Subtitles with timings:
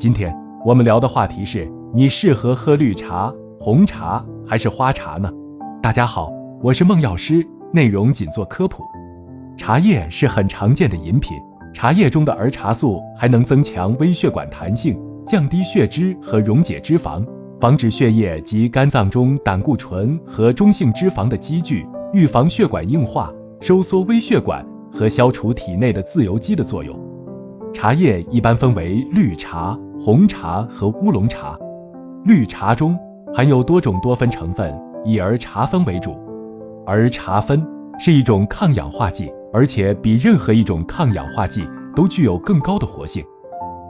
[0.00, 3.30] 今天我们聊的话题是你适合喝绿茶、
[3.60, 5.30] 红茶还是花茶呢？
[5.82, 8.82] 大家好，我是孟药师，内容仅做科普。
[9.58, 11.36] 茶叶是很常见的饮品，
[11.74, 17.22] 茶叶中的儿茶素还能增强微血管弹性，降低血脂和溶解脂肪，
[17.60, 23.30] 防止血液及肝脏中胆固醇和中性脂肪的积聚，预防血管硬化，
[23.60, 26.98] 收缩微血管和消除体内的自由基的作用。
[27.74, 29.78] 茶叶一般分为绿茶。
[30.02, 31.58] 红茶和乌龙茶，
[32.24, 32.98] 绿茶中
[33.34, 36.16] 含有多种多酚成分，以儿茶酚为主。
[36.86, 37.62] 儿茶酚
[37.98, 43.22] 是一种抗氧化剂，而且比任何一种抗氧化剂都具有更高的活性。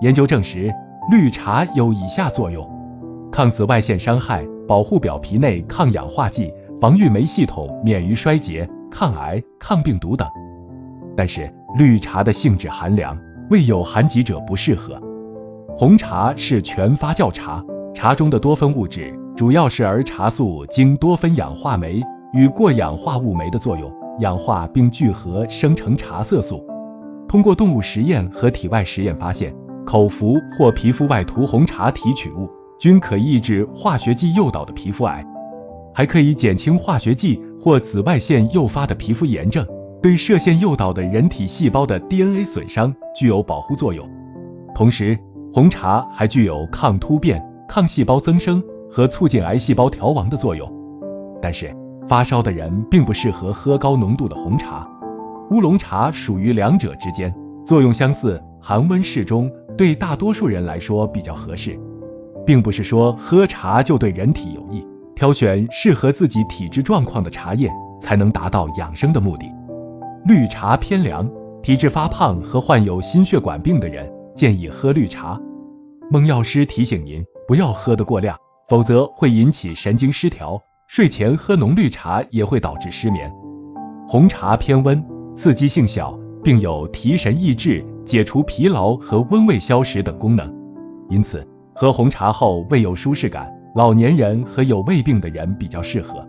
[0.00, 0.72] 研究证实，
[1.10, 2.66] 绿茶有以下作用：
[3.30, 6.50] 抗紫外线伤害，保护表皮内抗氧化剂，
[6.80, 10.26] 防御酶系统免于衰竭，抗癌、抗病毒等。
[11.14, 13.14] 但是，绿茶的性质寒凉，
[13.50, 14.98] 未有寒疾者不适合。
[15.78, 23.88] 红茶是全发酵茶，茶中的多酚物质主要是儿茶素经多酚氧化酶与过氧化物酶的作用
[24.18, 26.66] 氧化并聚合生成茶色素。
[27.28, 29.54] 通过动物实验和体外实验发现，
[29.86, 32.50] 口服或皮肤外涂红茶提取物
[32.80, 35.24] 均可抑制化学剂诱导的皮肤癌，
[35.94, 39.64] 还可以减轻化学剂或紫外线诱发的皮肤炎症，
[40.02, 44.04] 对射线诱导的人体细胞的 DNA 损伤具有保护作用。
[44.74, 45.18] 同时，
[45.58, 50.72] 红茶还具有抗突变、抗细胞增生和促进癌细胞凋亡的作用，
[51.42, 51.74] 但是
[52.06, 54.88] 发烧的人并不适合喝高浓度的红茶。
[55.50, 57.34] 乌龙茶属于两者之间，
[57.66, 61.76] 作用相似，寒温适中，对大多数人来说比较合适。
[62.46, 67.68] 并不是说喝茶就对人体有益，挑选适合自己体质状况的茶叶，
[68.00, 69.52] 才能达到养生的目的。
[70.24, 71.28] 绿茶偏凉，
[71.64, 74.08] 体质发胖和患有心血管病的人。
[74.38, 75.36] 建议喝绿茶。
[76.12, 78.38] 孟药师提醒您，不要喝得过量，
[78.68, 80.62] 否则会引起神经失调。
[80.86, 83.28] 睡前喝浓绿茶也会导致失眠。
[84.06, 85.04] 红茶偏温，
[85.34, 90.54] 刺激性小，并有提神益智、解除疲劳和温胃消食等功能，
[91.10, 91.44] 因此
[91.74, 96.24] 喝红茶后胃有舒适感，老年人和有胃病的人比较适合。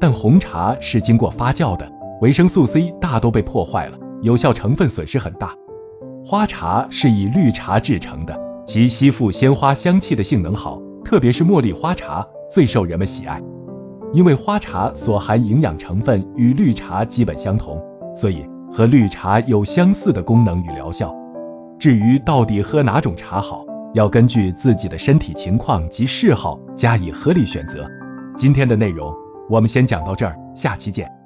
[0.00, 1.88] 但红茶是经过发酵的，
[2.22, 5.54] 维生素 C 大都被破坏了，有效成分损失很大。
[6.30, 13.42] 花茶是以绿茶制成的，其吸附鲜花香气的性能好，特别是茉莉花茶最受人们喜爱。
[14.12, 17.82] 因为花茶所含营养成分与绿茶基本相同，
[18.14, 21.12] 所以和绿茶有相似的功能与疗效。
[21.80, 23.64] 至于到底喝哪种茶好，
[23.94, 27.84] 要根据自己的身体情况及嗜好加以合理选择。
[28.36, 29.12] 今天的内容
[29.48, 31.19] 我们先讲到这儿，下期见。